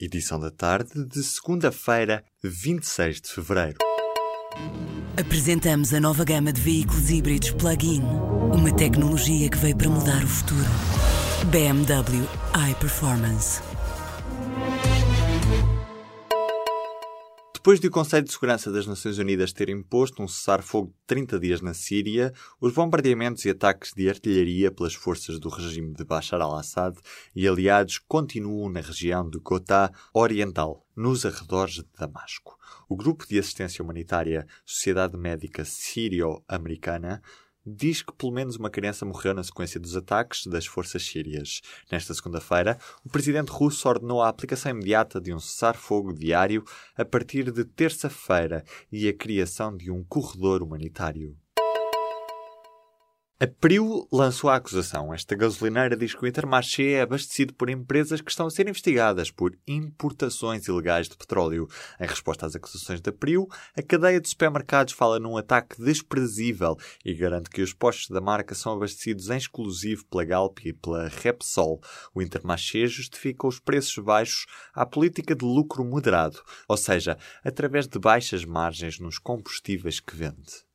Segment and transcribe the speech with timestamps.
[0.00, 3.78] edição da tarde de segunda-feira, 26 de fevereiro.
[5.16, 8.02] Apresentamos a nova gama de veículos híbridos plug-in.
[8.52, 10.70] Uma tecnologia que veio para mudar o futuro.
[11.50, 12.24] BMW
[12.70, 13.67] iPerformance.
[17.68, 21.38] Depois de o Conselho de Segurança das Nações Unidas ter imposto um cessar-fogo de 30
[21.38, 26.40] dias na Síria, os bombardeamentos e ataques de artilharia pelas forças do regime de Bashar
[26.40, 26.96] al-Assad
[27.36, 32.58] e aliados continuam na região do Ghouta Oriental, nos arredores de Damasco.
[32.88, 37.20] O Grupo de Assistência Humanitária Sociedade Médica Sírio-Americana
[37.74, 41.60] diz que pelo menos uma criança morreu na sequência dos ataques das forças sírias.
[41.90, 46.64] Nesta segunda-feira, o presidente russo ordenou a aplicação imediata de um cessar-fogo diário
[46.96, 51.36] a partir de terça-feira e a criação de um corredor humanitário.
[53.40, 55.14] A Priu lançou a acusação.
[55.14, 59.30] Esta gasolineira diz que o Intermarché é abastecido por empresas que estão a ser investigadas
[59.30, 61.68] por importações ilegais de petróleo.
[62.00, 67.14] Em resposta às acusações da Priu, a cadeia de supermercados fala num ataque desprezível e
[67.14, 71.80] garante que os postos da marca são abastecidos em exclusivo pela Galp e pela Repsol.
[72.12, 78.00] O Intermarché justifica os preços baixos à política de lucro moderado, ou seja, através de
[78.00, 80.66] baixas margens nos combustíveis que vende.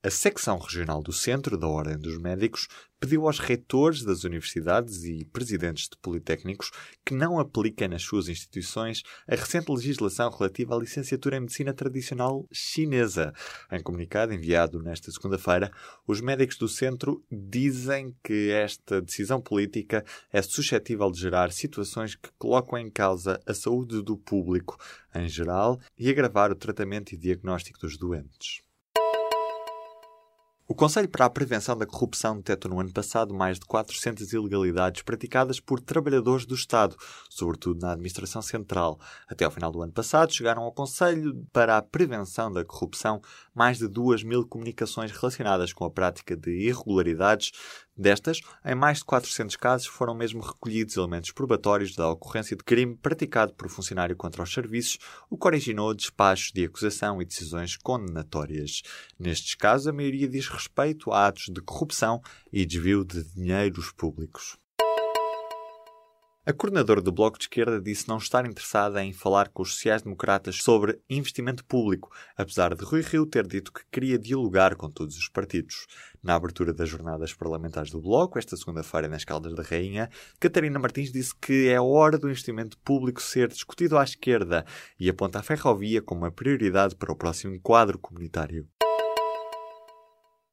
[0.00, 2.68] A secção regional do Centro da Ordem dos Médicos
[3.00, 6.70] pediu aos reitores das universidades e presidentes de politécnicos
[7.04, 12.46] que não apliquem nas suas instituições a recente legislação relativa à licenciatura em medicina tradicional
[12.52, 13.32] chinesa.
[13.72, 15.68] Em comunicado enviado nesta segunda-feira,
[16.06, 22.30] os médicos do centro dizem que esta decisão política é suscetível de gerar situações que
[22.38, 24.78] colocam em causa a saúde do público
[25.12, 28.67] em geral e agravar o tratamento e diagnóstico dos doentes.
[30.70, 35.00] O Conselho para a Prevenção da Corrupção detectou no ano passado mais de 400 ilegalidades
[35.00, 36.94] praticadas por trabalhadores do Estado,
[37.30, 39.00] sobretudo na Administração Central.
[39.26, 43.22] Até ao final do ano passado, chegaram ao Conselho para a Prevenção da Corrupção
[43.54, 47.50] mais de 2 mil comunicações relacionadas com a prática de irregularidades
[47.98, 52.94] Destas, em mais de 400 casos foram mesmo recolhidos elementos probatórios da ocorrência de crime
[52.94, 54.98] praticado por funcionário contra os serviços,
[55.28, 58.82] o que originou despachos de acusação e decisões condenatórias.
[59.18, 62.22] Nestes casos, a maioria diz respeito a atos de corrupção
[62.52, 64.56] e desvio de dinheiros públicos.
[66.48, 70.56] A coordenadora do Bloco de Esquerda disse não estar interessada em falar com os sociais-democratas
[70.62, 75.28] sobre investimento público, apesar de Rui Rio ter dito que queria dialogar com todos os
[75.28, 75.86] partidos.
[76.22, 80.08] Na abertura das jornadas parlamentares do Bloco, esta segunda-feira nas Caldas da Rainha,
[80.40, 84.64] Catarina Martins disse que é hora do investimento público ser discutido à esquerda
[84.98, 88.66] e aponta a ferrovia como uma prioridade para o próximo quadro comunitário.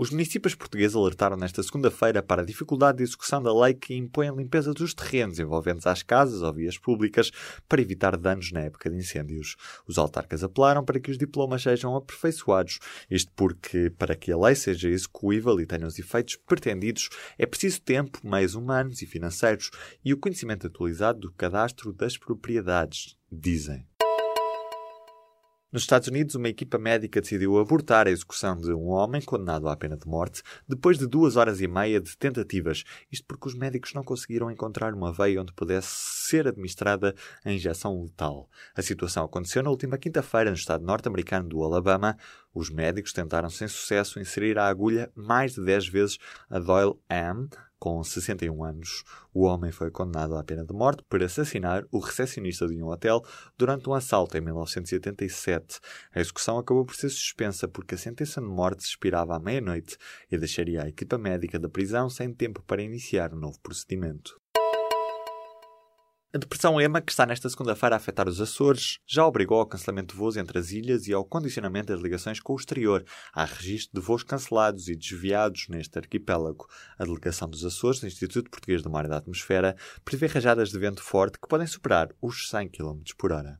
[0.00, 4.30] Os municípios portugueses alertaram nesta segunda-feira para a dificuldade de execução da lei que impõe
[4.30, 7.30] a limpeza dos terrenos envolventes às casas ou vias públicas
[7.68, 9.56] para evitar danos na época de incêndios.
[9.86, 12.78] Os autarcas apelaram para que os diplomas sejam aperfeiçoados,
[13.10, 17.82] isto porque, para que a lei seja execuível e tenha os efeitos pretendidos, é preciso
[17.82, 19.70] tempo, meios humanos e financeiros
[20.02, 23.89] e o conhecimento atualizado do cadastro das propriedades, dizem.
[25.72, 29.76] Nos Estados Unidos, uma equipa médica decidiu abortar a execução de um homem condenado à
[29.76, 32.82] pena de morte depois de duas horas e meia de tentativas.
[33.08, 35.90] Isto porque os médicos não conseguiram encontrar uma veia onde pudesse
[36.28, 37.14] ser administrada
[37.44, 38.50] a injeção letal.
[38.74, 42.16] A situação aconteceu na última quinta-feira no estado norte-americano do Alabama.
[42.52, 46.18] Os médicos tentaram sem sucesso inserir a agulha mais de 10 vezes
[46.50, 47.48] a Doyle M
[47.80, 49.02] com 61 anos,
[49.32, 53.24] o homem foi condenado à pena de morte por assassinar o recepcionista de um hotel
[53.56, 55.80] durante um assalto em 1987.
[56.14, 59.96] A execução acabou por ser suspensa porque a sentença de morte expirava à meia-noite
[60.30, 64.38] e deixaria a equipa médica da prisão sem tempo para iniciar um novo procedimento.
[66.32, 70.14] A depressão EMA, que está nesta segunda-feira a afetar os Açores, já obrigou ao cancelamento
[70.14, 73.04] de voos entre as ilhas e ao condicionamento das ligações com o exterior.
[73.34, 76.68] Há registro de voos cancelados e desviados neste arquipélago.
[76.96, 79.74] A delegação dos Açores do Instituto Português do Mar e da Atmosfera
[80.04, 83.58] prevê rajadas de vento forte que podem superar os 100 km por hora.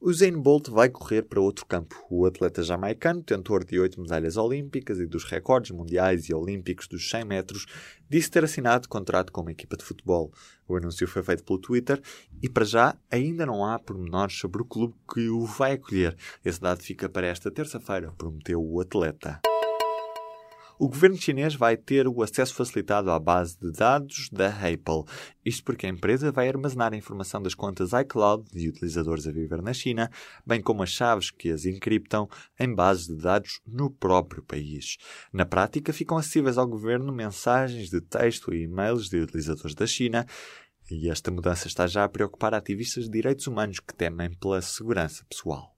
[0.00, 1.96] O Zayn Bolt vai correr para outro campo.
[2.08, 7.10] O atleta jamaicano, tentor de oito medalhas olímpicas e dos recordes mundiais e olímpicos dos
[7.10, 7.66] 100 metros,
[8.08, 10.32] disse ter assinado contrato com uma equipa de futebol.
[10.68, 12.00] O anúncio foi feito pelo Twitter
[12.40, 16.16] e, para já, ainda não há pormenores sobre o clube que o vai acolher.
[16.44, 19.40] Esse dado fica para esta terça-feira, prometeu o atleta.
[20.80, 25.02] O governo chinês vai ter o acesso facilitado à base de dados da Apple.
[25.44, 29.60] Isto porque a empresa vai armazenar a informação das contas iCloud de utilizadores a viver
[29.60, 30.08] na China,
[30.46, 32.28] bem como as chaves que as encriptam
[32.60, 34.98] em bases de dados no próprio país.
[35.32, 40.24] Na prática, ficam acessíveis ao governo mensagens de texto e e-mails de utilizadores da China.
[40.88, 45.24] E esta mudança está já a preocupar ativistas de direitos humanos que temem pela segurança
[45.28, 45.77] pessoal.